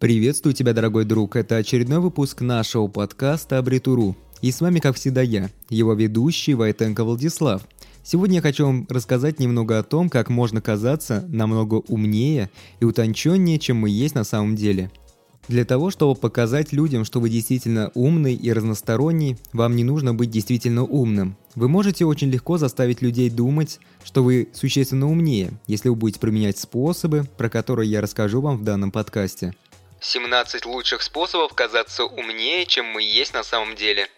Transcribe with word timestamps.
Приветствую 0.00 0.54
тебя, 0.54 0.72
дорогой 0.72 1.04
друг. 1.04 1.36
Это 1.36 1.56
очередной 1.56 1.98
выпуск 1.98 2.40
нашего 2.40 2.86
подкаста 2.86 3.58
«Абритуру». 3.58 4.16
И 4.40 4.50
с 4.50 4.62
вами, 4.62 4.78
как 4.78 4.96
всегда, 4.96 5.20
я, 5.20 5.50
его 5.68 5.92
ведущий 5.92 6.54
Войтенко 6.54 7.04
Владислав. 7.04 7.68
Сегодня 8.02 8.36
я 8.36 8.40
хочу 8.40 8.64
вам 8.64 8.86
рассказать 8.88 9.38
немного 9.38 9.78
о 9.78 9.82
том, 9.82 10.08
как 10.08 10.30
можно 10.30 10.62
казаться 10.62 11.26
намного 11.28 11.74
умнее 11.86 12.48
и 12.80 12.86
утонченнее, 12.86 13.58
чем 13.58 13.76
мы 13.76 13.90
есть 13.90 14.14
на 14.14 14.24
самом 14.24 14.56
деле. 14.56 14.90
Для 15.48 15.66
того, 15.66 15.90
чтобы 15.90 16.18
показать 16.18 16.72
людям, 16.72 17.04
что 17.04 17.20
вы 17.20 17.28
действительно 17.28 17.90
умный 17.92 18.32
и 18.32 18.52
разносторонний, 18.54 19.36
вам 19.52 19.76
не 19.76 19.84
нужно 19.84 20.14
быть 20.14 20.30
действительно 20.30 20.82
умным. 20.82 21.36
Вы 21.54 21.68
можете 21.68 22.06
очень 22.06 22.30
легко 22.30 22.56
заставить 22.56 23.02
людей 23.02 23.28
думать, 23.28 23.78
что 24.02 24.24
вы 24.24 24.48
существенно 24.54 25.10
умнее, 25.10 25.50
если 25.66 25.90
вы 25.90 25.94
будете 25.94 26.20
применять 26.20 26.56
способы, 26.56 27.26
про 27.36 27.50
которые 27.50 27.90
я 27.90 28.00
расскажу 28.00 28.40
вам 28.40 28.56
в 28.56 28.64
данном 28.64 28.92
подкасте. 28.92 29.52
17 30.00 30.66
лучших 30.66 31.02
способов 31.02 31.52
казаться 31.54 32.04
умнее, 32.04 32.66
чем 32.66 32.86
мы 32.86 33.02
есть 33.02 33.34
на 33.34 33.42
самом 33.42 33.76
деле. 33.76 34.08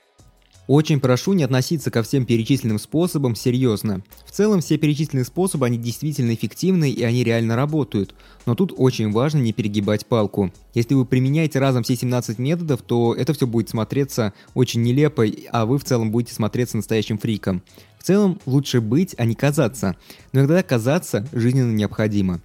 Очень 0.68 1.00
прошу 1.00 1.32
не 1.32 1.42
относиться 1.42 1.90
ко 1.90 2.04
всем 2.04 2.24
перечисленным 2.24 2.78
способам 2.78 3.34
серьезно. 3.34 4.02
В 4.24 4.30
целом 4.30 4.60
все 4.60 4.78
перечисленные 4.78 5.24
способы, 5.24 5.66
они 5.66 5.76
действительно 5.76 6.32
эффективны 6.32 6.88
и 6.88 7.02
они 7.02 7.24
реально 7.24 7.56
работают. 7.56 8.14
Но 8.46 8.54
тут 8.54 8.72
очень 8.76 9.10
важно 9.10 9.38
не 9.38 9.52
перегибать 9.52 10.06
палку. 10.06 10.52
Если 10.72 10.94
вы 10.94 11.04
применяете 11.04 11.58
разом 11.58 11.82
все 11.82 11.96
17 11.96 12.38
методов, 12.38 12.80
то 12.82 13.12
это 13.12 13.34
все 13.34 13.48
будет 13.48 13.70
смотреться 13.70 14.34
очень 14.54 14.82
нелепо, 14.82 15.26
а 15.50 15.66
вы 15.66 15.78
в 15.78 15.84
целом 15.84 16.12
будете 16.12 16.32
смотреться 16.32 16.76
настоящим 16.76 17.18
фриком. 17.18 17.62
В 17.98 18.04
целом 18.04 18.40
лучше 18.46 18.80
быть, 18.80 19.16
а 19.18 19.24
не 19.24 19.34
казаться. 19.34 19.96
Но 20.32 20.40
иногда 20.40 20.62
казаться 20.62 21.26
жизненно 21.32 21.72
необходимо. 21.72 22.40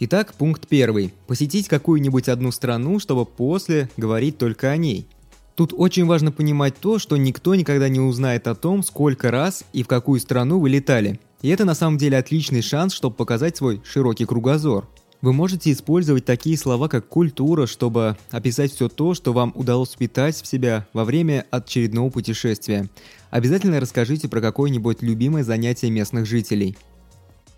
Итак, 0.00 0.34
пункт 0.34 0.66
первый. 0.66 1.14
Посетить 1.28 1.68
какую-нибудь 1.68 2.28
одну 2.28 2.50
страну, 2.50 2.98
чтобы 2.98 3.24
после 3.24 3.88
говорить 3.96 4.38
только 4.38 4.70
о 4.70 4.76
ней. 4.76 5.06
Тут 5.54 5.72
очень 5.72 6.04
важно 6.04 6.32
понимать 6.32 6.76
то, 6.76 6.98
что 6.98 7.16
никто 7.16 7.54
никогда 7.54 7.88
не 7.88 8.00
узнает 8.00 8.48
о 8.48 8.56
том, 8.56 8.82
сколько 8.82 9.30
раз 9.30 9.62
и 9.72 9.84
в 9.84 9.86
какую 9.86 10.18
страну 10.18 10.58
вы 10.58 10.68
летали. 10.68 11.20
И 11.42 11.48
это 11.48 11.64
на 11.64 11.76
самом 11.76 11.96
деле 11.96 12.18
отличный 12.18 12.60
шанс, 12.60 12.92
чтобы 12.92 13.14
показать 13.14 13.56
свой 13.56 13.80
широкий 13.84 14.24
кругозор. 14.24 14.88
Вы 15.22 15.32
можете 15.32 15.70
использовать 15.70 16.24
такие 16.24 16.58
слова, 16.58 16.88
как 16.88 17.06
культура, 17.06 17.66
чтобы 17.66 18.16
описать 18.32 18.72
все 18.72 18.88
то, 18.88 19.14
что 19.14 19.32
вам 19.32 19.52
удалось 19.54 19.92
впитать 19.92 20.34
в 20.42 20.46
себя 20.46 20.88
во 20.92 21.04
время 21.04 21.46
очередного 21.52 22.10
путешествия. 22.10 22.90
Обязательно 23.30 23.78
расскажите 23.78 24.28
про 24.28 24.40
какое-нибудь 24.40 25.02
любимое 25.02 25.44
занятие 25.44 25.90
местных 25.90 26.26
жителей. 26.26 26.76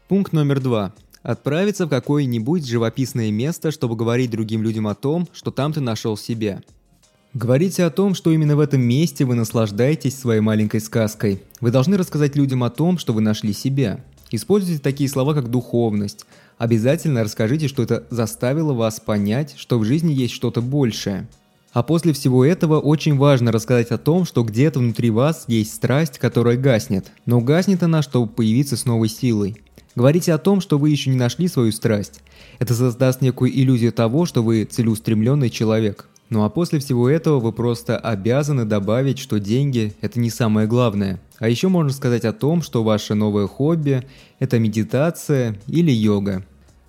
Пункт 0.08 0.32
номер 0.32 0.60
два. 0.60 0.92
Отправиться 1.26 1.86
в 1.86 1.88
какое-нибудь 1.88 2.64
живописное 2.64 3.32
место, 3.32 3.72
чтобы 3.72 3.96
говорить 3.96 4.30
другим 4.30 4.62
людям 4.62 4.86
о 4.86 4.94
том, 4.94 5.26
что 5.32 5.50
там 5.50 5.72
ты 5.72 5.80
нашел 5.80 6.16
себя. 6.16 6.62
Говорите 7.34 7.82
о 7.82 7.90
том, 7.90 8.14
что 8.14 8.30
именно 8.30 8.54
в 8.54 8.60
этом 8.60 8.80
месте 8.80 9.24
вы 9.24 9.34
наслаждаетесь 9.34 10.16
своей 10.16 10.40
маленькой 10.40 10.80
сказкой. 10.80 11.42
Вы 11.60 11.72
должны 11.72 11.96
рассказать 11.96 12.36
людям 12.36 12.62
о 12.62 12.70
том, 12.70 12.96
что 12.96 13.12
вы 13.12 13.22
нашли 13.22 13.52
себя. 13.52 14.04
Используйте 14.30 14.80
такие 14.80 15.10
слова, 15.10 15.34
как 15.34 15.50
духовность. 15.50 16.26
Обязательно 16.58 17.24
расскажите, 17.24 17.66
что 17.66 17.82
это 17.82 18.06
заставило 18.08 18.72
вас 18.72 19.00
понять, 19.00 19.56
что 19.58 19.80
в 19.80 19.84
жизни 19.84 20.12
есть 20.12 20.32
что-то 20.32 20.60
большее. 20.62 21.26
А 21.72 21.82
после 21.82 22.12
всего 22.12 22.44
этого 22.44 22.78
очень 22.78 23.18
важно 23.18 23.50
рассказать 23.50 23.90
о 23.90 23.98
том, 23.98 24.26
что 24.26 24.44
где-то 24.44 24.78
внутри 24.78 25.10
вас 25.10 25.46
есть 25.48 25.74
страсть, 25.74 26.20
которая 26.20 26.56
гаснет. 26.56 27.10
Но 27.26 27.40
гаснет 27.40 27.82
она, 27.82 28.00
чтобы 28.02 28.32
появиться 28.32 28.76
с 28.76 28.84
новой 28.84 29.08
силой. 29.08 29.56
Говорите 29.96 30.34
о 30.34 30.38
том, 30.38 30.60
что 30.60 30.76
вы 30.78 30.90
еще 30.90 31.08
не 31.08 31.16
нашли 31.16 31.48
свою 31.48 31.72
страсть. 31.72 32.20
Это 32.58 32.74
создаст 32.74 33.22
некую 33.22 33.50
иллюзию 33.50 33.92
того, 33.92 34.26
что 34.26 34.42
вы 34.42 34.64
целеустремленный 34.64 35.48
человек. 35.48 36.06
Ну 36.28 36.44
а 36.44 36.50
после 36.50 36.80
всего 36.80 37.08
этого 37.08 37.40
вы 37.40 37.52
просто 37.52 37.96
обязаны 37.96 38.66
добавить, 38.66 39.18
что 39.18 39.40
деньги– 39.40 39.94
это 40.02 40.20
не 40.20 40.28
самое 40.28 40.68
главное. 40.68 41.18
А 41.38 41.48
еще 41.48 41.68
можно 41.68 41.92
сказать 41.92 42.26
о 42.26 42.34
том, 42.34 42.60
что 42.62 42.84
ваше 42.84 43.14
новое 43.14 43.46
хобби– 43.46 44.06
это 44.38 44.58
медитация 44.58 45.58
или 45.66 45.92
йога. 45.92 46.44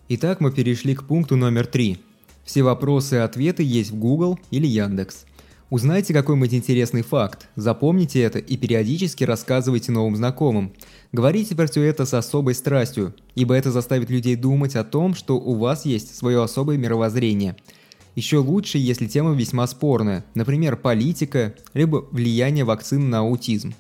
Итак, 0.10 0.42
мы 0.42 0.52
перешли 0.52 0.94
к 0.94 1.04
пункту 1.04 1.38
номер 1.38 1.66
три. 1.66 2.00
Все 2.44 2.62
вопросы 2.62 3.16
и 3.16 3.20
ответы 3.20 3.64
есть 3.64 3.92
в 3.92 3.96
Google 3.96 4.38
или 4.52 4.68
Яндекс. 4.68 5.26
Узнайте 5.70 6.14
какой-нибудь 6.14 6.54
интересный 6.54 7.02
факт, 7.02 7.50
запомните 7.58 8.22
это 8.22 8.40
и 8.40 8.56
периодически 8.56 9.26
рассказывайте 9.26 9.92
новым 9.92 10.16
знакомым. 10.16 10.72
Говорите 11.12 11.56
про 11.56 11.68
все 11.68 11.84
это 11.84 12.06
с 12.06 12.14
особой 12.14 12.54
страстью, 12.54 13.14
ибо 13.36 13.54
это 13.54 13.70
заставит 13.70 14.10
людей 14.10 14.38
думать 14.38 14.78
о 14.78 14.86
том, 14.86 15.14
что 15.14 15.38
у 15.38 15.56
вас 15.56 15.86
есть 15.86 16.16
свое 16.16 16.42
особое 16.42 16.78
мировоззрение. 16.78 17.58
Еще 18.16 18.38
лучше, 18.38 18.78
если 18.78 19.08
тема 19.08 19.34
весьма 19.34 19.68
спорная, 19.68 20.24
например, 20.36 20.78
политика, 20.78 21.54
либо 21.74 22.08
влияние 22.12 22.64
вакцин 22.64 23.10
на 23.10 23.20
аутизм. 23.20 23.76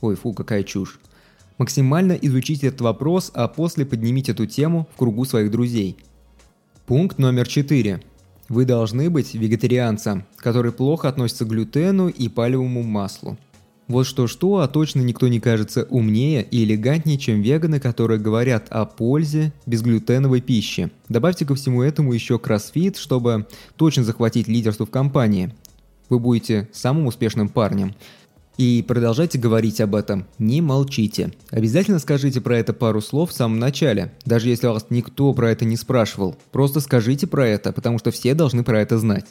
Ой, 0.00 0.16
фу, 0.16 0.32
какая 0.32 0.62
чушь. 0.62 0.98
Максимально 1.58 2.12
изучите 2.12 2.68
этот 2.68 2.80
вопрос, 2.80 3.30
а 3.34 3.46
после 3.46 3.84
поднимите 3.84 4.32
эту 4.32 4.46
тему 4.46 4.88
в 4.94 4.96
кругу 4.96 5.26
своих 5.26 5.50
друзей. 5.50 5.98
Пункт 6.86 7.18
номер 7.18 7.46
4. 7.46 8.02
Вы 8.50 8.64
должны 8.64 9.10
быть 9.10 9.32
вегетарианцем, 9.32 10.24
который 10.34 10.72
плохо 10.72 11.08
относится 11.08 11.44
к 11.44 11.48
глютену 11.48 12.08
и 12.08 12.28
палевому 12.28 12.82
маслу. 12.82 13.38
Вот 13.86 14.08
что-что, 14.08 14.58
а 14.58 14.66
точно 14.66 15.02
никто 15.02 15.28
не 15.28 15.38
кажется 15.38 15.86
умнее 15.88 16.42
и 16.42 16.64
элегантнее, 16.64 17.16
чем 17.16 17.42
веганы, 17.42 17.78
которые 17.78 18.18
говорят 18.18 18.66
о 18.70 18.86
пользе 18.86 19.52
безглютеновой 19.66 20.40
пищи. 20.40 20.90
Добавьте 21.08 21.46
ко 21.46 21.54
всему 21.54 21.82
этому 21.82 22.12
еще 22.12 22.40
кроссфит, 22.40 22.96
чтобы 22.96 23.46
точно 23.76 24.02
захватить 24.02 24.48
лидерство 24.48 24.84
в 24.84 24.90
компании. 24.90 25.54
Вы 26.08 26.18
будете 26.18 26.68
самым 26.72 27.06
успешным 27.06 27.48
парнем. 27.48 27.94
И 28.60 28.84
продолжайте 28.86 29.38
говорить 29.38 29.80
об 29.80 29.94
этом, 29.94 30.26
не 30.38 30.60
молчите. 30.60 31.32
Обязательно 31.48 31.98
скажите 31.98 32.42
про 32.42 32.58
это 32.58 32.74
пару 32.74 33.00
слов 33.00 33.30
в 33.30 33.32
самом 33.32 33.58
начале, 33.58 34.12
даже 34.26 34.50
если 34.50 34.66
вас 34.66 34.84
никто 34.90 35.32
про 35.32 35.50
это 35.50 35.64
не 35.64 35.78
спрашивал. 35.78 36.36
Просто 36.52 36.80
скажите 36.80 37.26
про 37.26 37.48
это, 37.48 37.72
потому 37.72 37.98
что 37.98 38.10
все 38.10 38.34
должны 38.34 38.62
про 38.62 38.82
это 38.82 38.98
знать. 38.98 39.24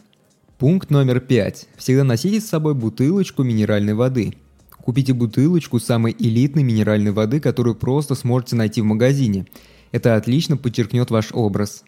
Пункт 0.58 0.90
номер 0.90 1.20
пять. 1.20 1.68
Всегда 1.78 2.04
носите 2.04 2.42
с 2.42 2.50
собой 2.50 2.74
бутылочку 2.74 3.44
минеральной 3.44 3.94
воды. 3.94 4.34
Купите 4.72 5.14
бутылочку 5.14 5.80
самой 5.80 6.16
элитной 6.18 6.64
минеральной 6.64 7.12
воды, 7.12 7.40
которую 7.40 7.76
просто 7.76 8.16
сможете 8.16 8.56
найти 8.56 8.82
в 8.82 8.86
магазине. 8.86 9.46
Это 9.92 10.16
отлично 10.16 10.58
подчеркнет 10.58 11.12
ваш 11.12 11.28
образ. 11.34 11.84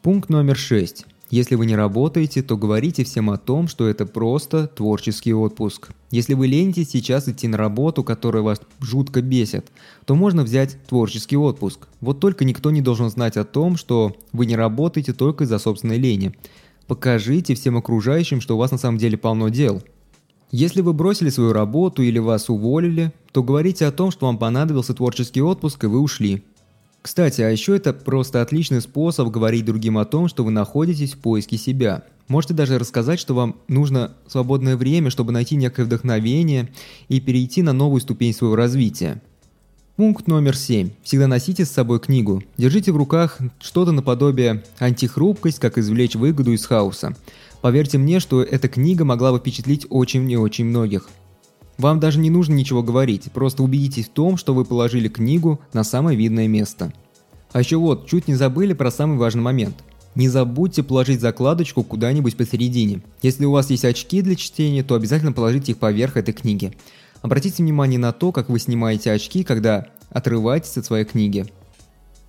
Пункт 0.00 0.30
номер 0.30 0.56
шесть. 0.56 1.06
Если 1.32 1.54
вы 1.54 1.64
не 1.64 1.74
работаете, 1.74 2.42
то 2.42 2.58
говорите 2.58 3.04
всем 3.04 3.30
о 3.30 3.38
том, 3.38 3.66
что 3.66 3.88
это 3.88 4.04
просто 4.04 4.66
творческий 4.66 5.32
отпуск. 5.32 5.88
Если 6.10 6.34
вы 6.34 6.46
ленитесь 6.46 6.90
сейчас 6.90 7.26
идти 7.26 7.48
на 7.48 7.56
работу, 7.56 8.04
которая 8.04 8.42
вас 8.42 8.60
жутко 8.82 9.22
бесит, 9.22 9.72
то 10.04 10.14
можно 10.14 10.42
взять 10.42 10.76
творческий 10.86 11.38
отпуск. 11.38 11.88
Вот 12.02 12.20
только 12.20 12.44
никто 12.44 12.70
не 12.70 12.82
должен 12.82 13.08
знать 13.08 13.38
о 13.38 13.44
том, 13.44 13.78
что 13.78 14.14
вы 14.34 14.44
не 14.44 14.56
работаете 14.56 15.14
только 15.14 15.44
из-за 15.44 15.58
собственной 15.58 15.96
лени. 15.96 16.34
Покажите 16.86 17.54
всем 17.54 17.78
окружающим, 17.78 18.42
что 18.42 18.56
у 18.56 18.58
вас 18.58 18.70
на 18.70 18.76
самом 18.76 18.98
деле 18.98 19.16
полно 19.16 19.48
дел. 19.48 19.82
Если 20.50 20.82
вы 20.82 20.92
бросили 20.92 21.30
свою 21.30 21.54
работу 21.54 22.02
или 22.02 22.18
вас 22.18 22.50
уволили, 22.50 23.10
то 23.32 23.42
говорите 23.42 23.86
о 23.86 23.90
том, 23.90 24.10
что 24.10 24.26
вам 24.26 24.36
понадобился 24.36 24.92
творческий 24.92 25.40
отпуск 25.40 25.84
и 25.84 25.86
вы 25.86 26.00
ушли. 26.00 26.44
Кстати, 27.02 27.42
а 27.42 27.50
еще 27.50 27.76
это 27.76 27.92
просто 27.92 28.42
отличный 28.42 28.80
способ 28.80 29.28
говорить 29.28 29.64
другим 29.64 29.98
о 29.98 30.04
том, 30.04 30.28
что 30.28 30.44
вы 30.44 30.52
находитесь 30.52 31.14
в 31.14 31.18
поиске 31.18 31.56
себя. 31.56 32.04
Можете 32.28 32.54
даже 32.54 32.78
рассказать, 32.78 33.18
что 33.18 33.34
вам 33.34 33.56
нужно 33.66 34.12
свободное 34.28 34.76
время, 34.76 35.10
чтобы 35.10 35.32
найти 35.32 35.56
некое 35.56 35.82
вдохновение 35.82 36.72
и 37.08 37.20
перейти 37.20 37.62
на 37.62 37.72
новую 37.72 38.00
ступень 38.00 38.32
своего 38.32 38.54
развития. 38.54 39.20
Пункт 39.96 40.28
номер 40.28 40.56
7. 40.56 40.90
Всегда 41.02 41.26
носите 41.26 41.64
с 41.64 41.70
собой 41.70 41.98
книгу. 41.98 42.42
Держите 42.56 42.92
в 42.92 42.96
руках 42.96 43.38
что-то 43.60 43.90
наподобие 43.90 44.62
антихрупкость, 44.78 45.58
как 45.58 45.78
извлечь 45.78 46.14
выгоду 46.14 46.52
из 46.52 46.64
хаоса. 46.64 47.16
Поверьте 47.60 47.98
мне, 47.98 48.20
что 48.20 48.42
эта 48.42 48.68
книга 48.68 49.04
могла 49.04 49.32
бы 49.32 49.38
впечатлить 49.38 49.86
очень 49.90 50.30
и 50.30 50.36
очень 50.36 50.66
многих– 50.66 51.10
вам 51.82 52.00
даже 52.00 52.18
не 52.20 52.30
нужно 52.30 52.54
ничего 52.54 52.82
говорить, 52.82 53.30
просто 53.32 53.62
убедитесь 53.62 54.06
в 54.06 54.10
том, 54.10 54.36
что 54.36 54.54
вы 54.54 54.64
положили 54.64 55.08
книгу 55.08 55.60
на 55.72 55.84
самое 55.84 56.16
видное 56.16 56.48
место. 56.48 56.92
А 57.52 57.60
еще 57.60 57.76
вот, 57.76 58.06
чуть 58.06 58.28
не 58.28 58.34
забыли 58.34 58.72
про 58.72 58.90
самый 58.90 59.18
важный 59.18 59.42
момент. 59.42 59.74
Не 60.14 60.28
забудьте 60.28 60.82
положить 60.82 61.20
закладочку 61.20 61.82
куда-нибудь 61.82 62.36
посередине. 62.36 63.02
Если 63.20 63.44
у 63.44 63.50
вас 63.50 63.70
есть 63.70 63.84
очки 63.84 64.22
для 64.22 64.36
чтения, 64.36 64.82
то 64.82 64.94
обязательно 64.94 65.32
положите 65.32 65.72
их 65.72 65.78
поверх 65.78 66.16
этой 66.16 66.32
книги. 66.32 66.72
Обратите 67.20 67.62
внимание 67.62 67.98
на 67.98 68.12
то, 68.12 68.30
как 68.30 68.48
вы 68.48 68.58
снимаете 68.58 69.10
очки, 69.10 69.42
когда 69.42 69.88
отрываетесь 70.10 70.76
от 70.76 70.84
своей 70.84 71.04
книги. 71.04 71.46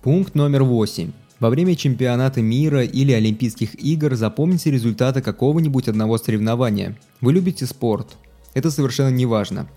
Пункт 0.02 0.34
номер 0.34 0.64
8. 0.64 1.12
Во 1.40 1.50
время 1.50 1.76
чемпионата 1.76 2.42
мира 2.42 2.82
или 2.84 3.12
Олимпийских 3.12 3.74
игр 3.74 4.14
запомните 4.14 4.70
результаты 4.70 5.20
какого-нибудь 5.20 5.88
одного 5.88 6.18
соревнования. 6.18 6.98
Вы 7.20 7.34
любите 7.34 7.66
спорт, 7.66 8.16
это 8.54 8.70
совершенно 8.70 9.10
не 9.10 9.26
важно. 9.26 9.68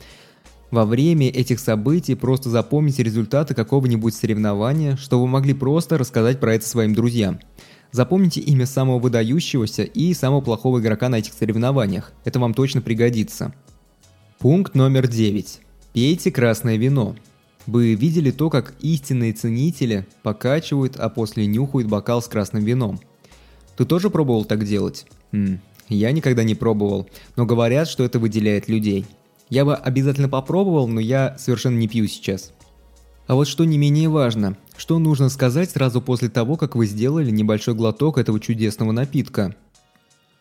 Во 0.71 0.85
время 0.85 1.29
этих 1.29 1.59
событий 1.59 2.15
просто 2.15 2.49
запомните 2.49 3.03
результаты 3.03 3.53
какого-нибудь 3.53 4.13
соревнования, 4.13 4.97
что 4.97 5.19
вы 5.19 5.27
могли 5.27 5.53
просто 5.53 5.97
рассказать 5.97 6.39
про 6.39 6.55
это 6.55 6.67
своим 6.67 6.93
друзьям. 6.93 7.39
Запомните 7.91 8.41
имя 8.41 8.65
самого 8.65 8.99
выдающегося 8.99 9.83
и 9.83 10.13
самого 10.13 10.41
плохого 10.41 10.79
игрока 10.79 11.07
на 11.07 11.15
этих 11.15 11.33
соревнованиях. 11.33 12.11
Это 12.25 12.39
вам 12.39 12.53
точно 12.53 12.81
пригодится. 12.81 13.53
Пункт 14.39 14.75
номер 14.75 15.07
9. 15.07 15.61
Пейте 15.93 16.31
красное 16.31 16.75
вино. 16.75 17.15
Вы 17.65 17.95
видели 17.95 18.31
то, 18.31 18.49
как 18.49 18.75
истинные 18.81 19.33
ценители 19.33 20.05
покачивают, 20.21 20.97
а 20.97 21.09
после 21.09 21.47
нюхают 21.47 21.87
бокал 21.87 22.21
с 22.21 22.27
красным 22.27 22.63
вином. 22.63 22.99
Ты 23.77 23.85
тоже 23.85 24.09
пробовал 24.09 24.45
так 24.45 24.63
делать? 24.65 25.05
Хм, 25.31 25.59
я 25.95 26.11
никогда 26.11 26.43
не 26.43 26.55
пробовал, 26.55 27.07
но 27.35 27.45
говорят, 27.45 27.87
что 27.87 28.03
это 28.03 28.19
выделяет 28.19 28.67
людей. 28.67 29.05
Я 29.49 29.63
бы 29.63 29.75
обязательно 29.75 30.27
попробовал, 30.27 30.87
но 30.87 30.99
я 30.99 31.35
совершенно 31.37 31.77
не 31.77 31.87
пью 31.87 32.07
сейчас. 32.07 32.51
А 33.27 33.35
вот 33.35 33.47
что 33.47 33.65
не 33.65 33.77
менее 33.77 34.09
важно, 34.09 34.57
что 34.77 34.99
нужно 34.99 35.29
сказать 35.29 35.69
сразу 35.69 36.01
после 36.01 36.29
того, 36.29 36.55
как 36.55 36.75
вы 36.75 36.85
сделали 36.85 37.29
небольшой 37.29 37.75
глоток 37.75 38.17
этого 38.17 38.39
чудесного 38.39 38.91
напитка. 38.91 39.55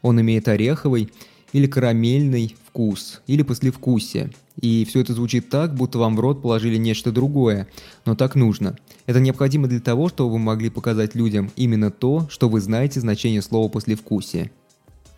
Он 0.03 0.21
имеет 0.21 0.47
ореховый 0.47 1.11
или 1.53 1.67
карамельный 1.67 2.55
вкус, 2.67 3.23
или 3.27 3.43
послевкусие. 3.43 4.31
И 4.61 4.85
все 4.85 5.01
это 5.01 5.15
звучит 5.15 5.49
так, 5.51 5.75
будто 5.75 5.99
вам 5.99 6.17
в 6.17 6.21
рот 6.21 6.43
положили 6.43 6.77
нечто 6.77 7.13
другое, 7.13 7.69
но 8.05 8.15
так 8.15 8.35
нужно. 8.35 8.77
Это 9.07 9.21
необходимо 9.21 9.69
для 9.69 9.81
того, 9.81 10.09
чтобы 10.09 10.33
вы 10.33 10.39
могли 10.39 10.71
показать 10.71 11.15
людям 11.15 11.51
именно 11.57 11.91
то, 11.91 12.27
что 12.31 12.49
вы 12.49 12.61
знаете 12.61 13.01
значение 13.01 13.43
слова 13.43 13.69
послевкусие. 13.69 14.51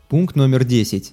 Пункт 0.08 0.36
номер 0.36 0.64
10. 0.64 1.12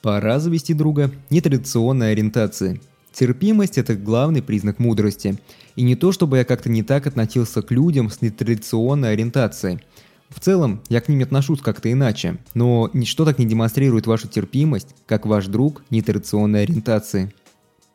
Пора 0.00 0.38
завести 0.38 0.72
друга 0.72 1.10
нетрадиционной 1.28 2.12
ориентации. 2.12 2.80
Терпимость– 3.12 3.78
это 3.78 3.96
главный 3.96 4.42
признак 4.42 4.78
мудрости. 4.78 5.36
И 5.74 5.82
не 5.82 5.96
то, 5.96 6.12
чтобы 6.12 6.36
я 6.36 6.44
как-то 6.44 6.70
не 6.70 6.84
так 6.84 7.08
относился 7.08 7.62
к 7.62 7.72
людям 7.72 8.10
с 8.10 8.22
нетрадиционной 8.22 9.14
ориентацией. 9.14 9.80
В 10.28 10.38
целом, 10.38 10.80
я 10.88 11.00
к 11.00 11.08
ним 11.08 11.20
отношусь 11.24 11.60
как-то 11.60 11.90
иначе, 11.90 12.38
но 12.54 12.88
ничто 12.92 13.24
так 13.24 13.40
не 13.40 13.44
демонстрирует 13.44 14.06
вашу 14.06 14.28
терпимость, 14.28 14.94
как 15.06 15.26
ваш 15.26 15.48
друг 15.48 15.82
нетрадиционной 15.90 16.62
ориентации. 16.62 17.32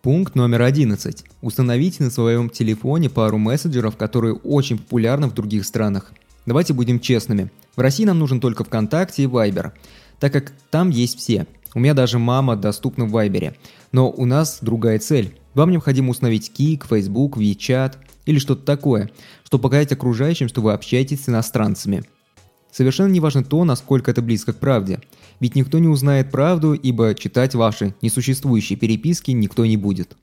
Пункт 0.01 0.35
номер 0.35 0.63
11. 0.63 1.23
Установите 1.41 2.03
на 2.03 2.09
своем 2.09 2.49
телефоне 2.49 3.09
пару 3.09 3.37
мессенджеров, 3.37 3.95
которые 3.95 4.33
очень 4.33 4.77
популярны 4.77 5.27
в 5.27 5.33
других 5.33 5.63
странах. 5.63 6.11
Давайте 6.45 6.73
будем 6.73 6.99
честными. 6.99 7.51
В 7.75 7.79
России 7.79 8.05
нам 8.05 8.19
нужен 8.19 8.39
только 8.39 8.63
ВКонтакте 8.63 9.23
и 9.23 9.27
Вайбер 9.27 9.73
так 10.23 10.31
как 10.31 10.53
там 10.71 10.89
есть 10.89 11.19
все. 11.19 11.47
У 11.75 11.81
меня 11.81 11.93
даже 11.93 12.17
мама 12.17 12.55
доступна 12.55 13.03
в 13.03 13.11
Вайбере. 13.11 13.57
Но 13.91 14.09
у 14.09 14.23
нас 14.23 14.59
другая 14.61 14.97
цель. 14.97 15.37
Вам 15.53 15.69
необходимо 15.69 16.11
установить 16.11 16.49
Kik, 16.57 16.87
Facebook, 16.87 17.37
WeChat 17.37 17.95
или 18.25 18.39
что-то 18.39 18.63
такое, 18.63 19.09
чтобы 19.43 19.63
показать 19.63 19.91
окружающим, 19.91 20.47
что 20.47 20.61
вы 20.61 20.71
общаетесь 20.71 21.25
с 21.25 21.27
иностранцами. 21.27 22.05
Совершенно 22.71 23.11
не 23.11 23.19
важно 23.19 23.43
то, 23.43 23.65
насколько 23.65 24.11
это 24.11 24.21
близко 24.21 24.53
к 24.53 24.59
правде. 24.59 25.01
Ведь 25.41 25.55
никто 25.55 25.77
не 25.77 25.89
узнает 25.89 26.31
правду, 26.31 26.73
ибо 26.73 27.13
читать 27.15 27.53
ваши 27.53 27.93
несуществующие 28.01 28.79
переписки 28.79 29.31
никто 29.31 29.65
не 29.65 29.75
будет. 29.75 30.15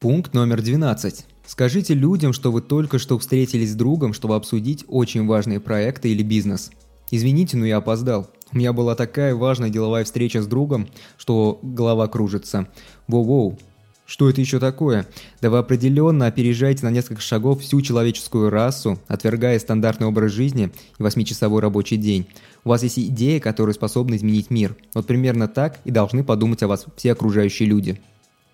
Пункт 0.00 0.32
номер 0.32 0.62
12. 0.62 1.26
Скажите 1.46 1.92
людям, 1.92 2.32
что 2.32 2.50
вы 2.50 2.62
только 2.62 2.98
что 2.98 3.18
встретились 3.18 3.72
с 3.72 3.74
другом, 3.74 4.14
чтобы 4.14 4.34
обсудить 4.34 4.82
очень 4.88 5.26
важные 5.26 5.60
проекты 5.60 6.08
или 6.08 6.22
бизнес. 6.22 6.70
Извините, 7.10 7.58
но 7.58 7.66
я 7.66 7.76
опоздал. 7.76 8.30
У 8.50 8.56
меня 8.56 8.72
была 8.72 8.94
такая 8.94 9.34
важная 9.34 9.68
деловая 9.68 10.04
встреча 10.04 10.40
с 10.40 10.46
другом, 10.46 10.88
что 11.18 11.60
голова 11.62 12.08
кружится. 12.08 12.66
Воу-воу, 13.08 13.58
что 14.06 14.30
это 14.30 14.40
еще 14.40 14.58
такое? 14.58 15.06
Да 15.42 15.50
вы 15.50 15.58
определенно 15.58 16.24
опережаете 16.24 16.86
на 16.86 16.90
несколько 16.90 17.20
шагов 17.20 17.60
всю 17.60 17.82
человеческую 17.82 18.48
расу, 18.48 18.98
отвергая 19.06 19.58
стандартный 19.58 20.06
образ 20.06 20.32
жизни 20.32 20.70
и 20.98 21.02
8-часовой 21.02 21.60
рабочий 21.60 21.98
день. 21.98 22.26
У 22.64 22.70
вас 22.70 22.82
есть 22.84 22.98
идея, 22.98 23.38
которая 23.38 23.74
способна 23.74 24.16
изменить 24.16 24.48
мир. 24.48 24.74
Вот 24.94 25.06
примерно 25.06 25.46
так 25.46 25.78
и 25.84 25.90
должны 25.90 26.24
подумать 26.24 26.62
о 26.62 26.68
вас 26.68 26.86
все 26.96 27.12
окружающие 27.12 27.68
люди. 27.68 28.00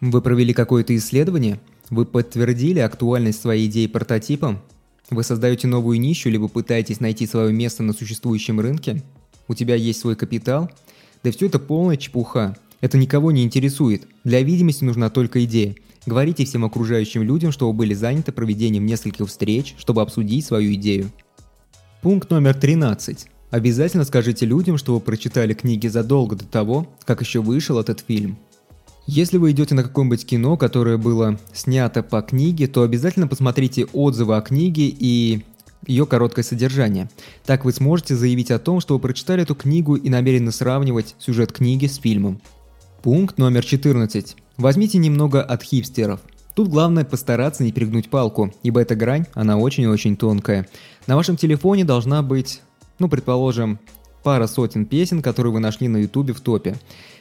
Вы 0.00 0.22
провели 0.22 0.52
какое-то 0.52 0.96
исследование? 0.96 1.60
Вы 1.90 2.04
подтвердили 2.04 2.81
актуальность 2.81 3.40
своей 3.40 3.66
идеи 3.66 3.87
прототипом? 3.87 4.60
Вы 5.10 5.22
создаете 5.22 5.69
новую 5.69 6.00
нищу, 6.00 6.31
либо 6.31 6.48
пытаетесь 6.48 7.00
найти 7.00 7.26
свое 7.26 7.52
место 7.52 7.82
на 7.82 7.93
существующем 7.93 8.60
рынке? 8.60 9.02
у 9.48 9.54
тебя 9.54 9.75
есть 9.75 10.00
свой 10.00 10.16
капитал, 10.16 10.70
да 11.22 11.31
все 11.31 11.46
это 11.46 11.58
полная 11.58 11.96
чепуха. 11.96 12.56
Это 12.81 12.98
никого 12.98 13.32
не 13.32 13.43
интересует. 13.43 14.06
Для 14.25 14.43
видимости 14.43 14.84
нужна 14.84 15.08
только 15.08 15.44
идея. 15.44 15.75
Говорите 16.04 16.44
всем 16.44 16.64
окружающим 16.64 17.22
людям, 17.22 17.52
что 17.52 17.66
вы 17.66 17.72
были 17.72 17.94
заняты 17.94 18.32
проведением 18.32 18.87
нескольких 18.87 19.26
встреч, 19.26 19.75
чтобы 19.78 20.02
обсудить 20.02 20.44
свою 20.44 20.75
идею. 20.75 21.10
Пункт 22.02 22.31
номер 22.31 22.54
13. 22.54 23.26
Обязательно 23.50 24.04
скажите 24.04 24.44
людям, 24.44 24.76
что 24.76 24.94
вы 24.94 25.00
прочитали 25.00 25.54
книги 25.54 25.88
задолго 25.88 26.37
до 26.37 26.44
того, 26.44 26.87
как 27.04 27.22
еще 27.22 27.40
вышел 27.40 27.81
этот 27.81 28.00
фильм. 28.06 28.38
Если 29.06 29.38
вы 29.38 29.53
идете 29.53 29.76
на 29.76 29.85
какое-нибудь 29.85 30.26
кино, 30.26 30.56
которое 30.56 30.97
было 30.97 31.38
снято 31.53 32.03
по 32.03 32.23
книге, 32.23 32.67
то 32.67 32.82
обязательно 32.82 33.29
посмотрите 33.29 33.85
отзывы 33.93 34.37
о 34.37 34.41
книге 34.41 34.88
и 34.88 35.44
ее 35.87 36.06
короткое 36.06 36.43
содержание. 36.43 37.08
Так 37.44 37.64
вы 37.64 37.73
сможете 37.73 38.17
заявить 38.17 38.50
о 38.50 38.58
том, 38.58 38.81
что 38.81 38.94
вы 38.94 39.00
прочитали 39.00 39.43
эту 39.43 39.55
книгу 39.55 39.94
и 39.94 40.08
намерены 40.08 40.50
сравнивать 40.50 41.14
сюжет 41.20 41.53
книги 41.53 41.87
с 41.87 41.99
фильмом. 41.99 42.41
Пункт 43.03 43.38
номер 43.38 43.64
14. 43.64 44.37
Возьмите 44.56 44.99
немного 44.99 45.41
от 45.41 45.62
хипстеров. 45.62 46.20
Тут 46.56 46.69
главное 46.69 47.05
постараться 47.05 47.62
не 47.62 47.70
перегнуть 47.70 48.11
палку, 48.11 48.52
ибо 48.64 48.81
эта 48.81 48.97
грань, 48.97 49.26
она 49.35 49.56
очень-очень 49.56 50.17
тонкая. 50.17 50.67
На 51.06 51.14
вашем 51.14 51.37
телефоне 51.37 51.85
должна 51.85 52.23
быть, 52.23 52.61
ну, 52.99 53.09
предположим, 53.09 53.79
пара 54.25 54.49
сотен 54.49 54.87
песен, 54.87 55.23
которые 55.23 55.52
вы 55.52 55.61
нашли 55.61 55.87
на 55.87 55.99
ютубе 55.99 56.32
в 56.32 56.41
топе. 56.41 56.75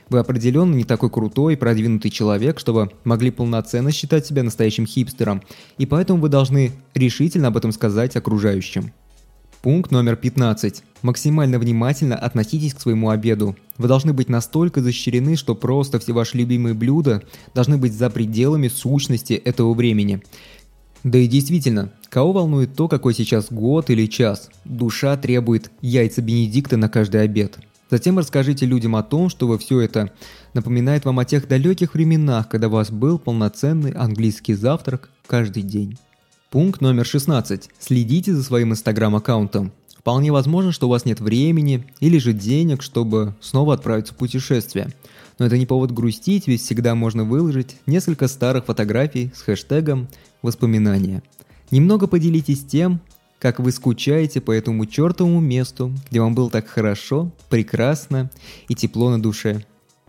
Вы 0.10 0.19
определенно 0.19 0.75
не 0.75 0.84
такой 0.84 1.10
крутой 1.10 1.57
продвинутый 1.57 2.12
человек, 2.12 2.60
чтобы 2.60 2.92
могли 3.04 3.31
полноценно 3.31 3.92
считать 3.92 4.25
себя 4.25 4.44
настоящим 4.44 4.86
хипстером, 4.86 5.42
и 5.78 5.86
поэтому 5.86 6.22
вы 6.22 6.30
должны 6.30 6.72
решительно 6.94 7.48
об 7.48 7.57
этом 7.57 7.72
сказать 7.72 8.16
окружающим. 8.16 8.92
Пункт 9.63 9.90
номер 9.90 10.16
15. 10.16 10.84
Максимально 11.02 11.57
внимательно 11.57 12.16
относитесь 12.16 12.75
к 12.75 12.80
своему 12.80 13.10
обеду. 13.10 13.56
Вы 13.80 13.88
должны 13.88 14.13
быть 14.13 14.30
настолько 14.30 14.80
защищены, 14.80 15.36
что 15.36 15.56
просто 15.56 15.98
все 15.98 16.13
ваши 16.13 16.38
любимые 16.38 16.75
блюда 16.75 17.24
должны 17.56 17.80
быть 17.80 17.94
за 17.94 18.12
пределами 18.12 18.68
сущности 18.68 19.34
этого 19.34 19.74
времени. 19.74 20.22
Да 21.04 21.18
и 21.18 21.25
действительно, 21.28 21.92
кого 22.10 22.31
волнует 22.31 22.75
то, 22.75 22.88
какой 22.88 23.16
сейчас 23.16 23.47
год 23.52 23.90
или 23.90 24.06
час? 24.06 24.52
Душа 24.66 25.18
требует 25.18 25.71
яйца 25.81 26.21
Бенедикта 26.21 26.78
на 26.78 26.88
каждый 26.88 27.24
обед. 27.24 27.57
Затем 27.89 28.18
расскажите 28.18 28.65
людям 28.65 28.95
о 28.95 29.04
том, 29.04 29.30
что 29.30 29.47
вы 29.47 29.59
все 29.59 29.80
это 29.80 30.11
напоминает 30.54 31.06
вам 31.06 31.19
о 31.19 31.25
тех 31.25 31.47
далеких 31.47 31.94
временах, 31.94 32.49
когда 32.49 32.68
у 32.68 32.71
вас 32.71 32.89
был 32.89 33.19
полноценный 33.19 33.92
английский 33.92 34.56
завтрак 34.56 35.09
каждый 35.27 35.61
день. 35.61 35.97
Пункт 36.49 36.81
номер 36.81 37.06
16. 37.06 37.69
Следите 37.80 38.33
за 38.33 38.44
своим 38.44 38.71
инстаграм-аккаунтом. 38.71 39.71
Вполне 39.97 40.31
возможно, 40.31 40.71
что 40.71 40.87
у 40.87 40.89
вас 40.89 41.06
нет 41.06 41.19
времени 41.19 41.85
или 41.99 42.18
же 42.18 42.33
денег, 42.33 42.81
чтобы 42.81 43.35
снова 43.39 43.75
отправиться 43.75 44.13
в 44.13 44.18
путешествие. 44.18 44.89
Но 45.37 45.45
это 45.45 45.57
не 45.57 45.65
повод 45.65 45.92
грустить, 45.92 46.47
ведь 46.47 46.61
всегда 46.61 46.95
можно 46.95 47.23
выложить 47.23 47.75
несколько 47.85 48.27
старых 48.27 48.65
фотографий 48.65 49.31
с 49.35 49.42
хэштегом 49.42 50.07
«Воспоминания». 50.42 51.23
Немного 51.71 52.07
поделитесь 52.07 52.63
тем, 52.63 53.01
как 53.45 53.59
вы 53.59 53.71
скучаете 53.71 54.42
по 54.42 54.52
этому 54.52 54.87
чертовому 54.87 55.40
месту, 55.40 55.94
где 56.09 56.19
вам 56.19 56.33
было 56.33 56.49
так 56.49 56.68
хорошо, 56.68 57.31
прекрасно 57.47 58.31
и 58.69 58.73
тепло 58.73 59.11
на 59.11 59.21
душе. 59.21 59.64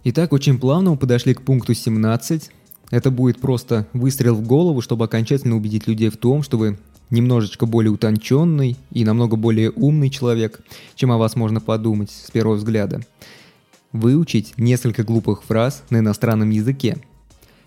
Итак, 0.04 0.32
очень 0.32 0.58
плавно 0.58 0.92
мы 0.92 0.96
подошли 0.96 1.34
к 1.34 1.42
пункту 1.42 1.74
17. 1.74 2.50
Это 2.90 3.10
будет 3.10 3.38
просто 3.38 3.86
выстрел 3.92 4.36
в 4.36 4.40
голову, 4.40 4.80
чтобы 4.80 5.04
окончательно 5.04 5.54
убедить 5.54 5.86
людей 5.86 6.08
в 6.08 6.16
том, 6.16 6.42
что 6.42 6.56
вы 6.56 6.78
немножечко 7.10 7.66
более 7.66 7.90
утонченный 7.90 8.78
и 8.90 9.04
намного 9.04 9.36
более 9.36 9.70
умный 9.70 10.08
человек, 10.08 10.60
чем 10.94 11.12
о 11.12 11.18
вас 11.18 11.36
можно 11.36 11.60
подумать 11.60 12.10
с 12.10 12.30
первого 12.30 12.54
взгляда. 12.54 13.02
Выучить 13.92 14.54
несколько 14.56 15.04
глупых 15.04 15.42
фраз 15.42 15.84
на 15.90 15.98
иностранном 15.98 16.48
языке– 16.48 16.96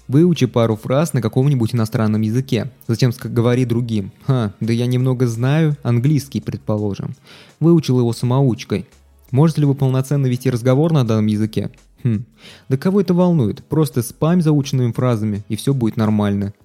Выучи 0.09 0.47
пару 0.47 0.75
фраз 0.75 1.13
на 1.13 1.21
каком-нибудь 1.21 1.75
иностранном 1.75 2.21
языке. 2.21 2.71
Затем 2.87 3.11
говори 3.25 3.63
другим. 3.63 4.11
Ха, 4.25 4.53
да 4.59 4.73
я 4.73 4.87
немного 4.87 5.27
знаю 5.27 5.77
английский, 5.83 6.41
предположим. 6.41 7.15
Выучил 7.59 7.99
его 7.99 8.11
самоучкой. 8.11 8.87
Можете 9.29 9.61
ли 9.61 9.67
вы 9.67 9.75
полноценно 9.75 10.25
вести 10.25 10.49
разговор 10.49 10.91
на 10.91 11.05
данном 11.05 11.27
языке? 11.27 11.69
Хм, 12.03 12.25
да 12.69 12.77
кого 12.77 13.01
это 13.01 13.13
волнует? 13.13 13.63
Просто 13.65 14.01
спам 14.01 14.41
заученными 14.41 14.91
фразами, 14.93 15.43
и 15.47 15.55
все 15.55 15.75
будет 15.75 15.95
нормально. 15.95 16.55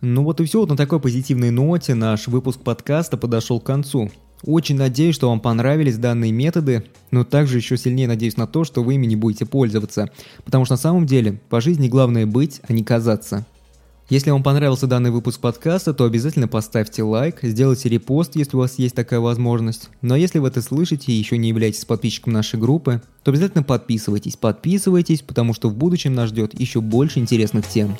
Ну 0.00 0.24
вот 0.24 0.40
и 0.40 0.46
все, 0.46 0.60
вот 0.60 0.70
на 0.70 0.78
такой 0.78 0.98
позитивной 0.98 1.50
ноте 1.50 1.94
наш 1.94 2.26
выпуск 2.26 2.60
подкаста 2.60 3.18
подошел 3.18 3.60
к 3.60 3.66
концу. 3.66 4.10
Очень 4.44 4.76
надеюсь, 4.76 5.14
что 5.14 5.28
вам 5.28 5.40
понравились 5.40 5.98
данные 5.98 6.32
методы, 6.32 6.84
но 7.10 7.24
также 7.24 7.58
еще 7.58 7.76
сильнее 7.76 8.08
надеюсь 8.08 8.36
на 8.36 8.46
то, 8.46 8.64
что 8.64 8.82
вы 8.82 8.94
ими 8.94 9.06
не 9.06 9.16
будете 9.16 9.44
пользоваться, 9.44 10.10
потому 10.44 10.64
что 10.64 10.74
на 10.74 10.78
самом 10.78 11.06
деле 11.06 11.40
по 11.50 11.60
жизни 11.60 11.88
главное 11.88 12.26
быть, 12.26 12.60
а 12.66 12.72
не 12.72 12.82
казаться. 12.82 13.46
Если 14.10 14.30
вам 14.30 14.42
понравился 14.42 14.88
данный 14.88 15.12
выпуск 15.12 15.40
подкаста, 15.40 15.94
то 15.94 16.04
обязательно 16.04 16.48
поставьте 16.48 17.04
лайк, 17.04 17.38
сделайте 17.42 17.88
репост, 17.88 18.34
если 18.34 18.56
у 18.56 18.58
вас 18.58 18.76
есть 18.76 18.96
такая 18.96 19.20
возможность. 19.20 19.88
Но 20.02 20.16
если 20.16 20.40
вы 20.40 20.48
это 20.48 20.62
слышите 20.62 21.12
и 21.12 21.14
еще 21.14 21.38
не 21.38 21.50
являетесь 21.50 21.84
подписчиком 21.84 22.32
нашей 22.32 22.58
группы, 22.58 23.02
то 23.22 23.30
обязательно 23.30 23.62
подписывайтесь, 23.62 24.36
подписывайтесь, 24.36 25.22
потому 25.22 25.54
что 25.54 25.68
в 25.68 25.76
будущем 25.76 26.14
нас 26.14 26.30
ждет 26.30 26.58
еще 26.58 26.80
больше 26.80 27.20
интересных 27.20 27.68
тем. 27.68 27.96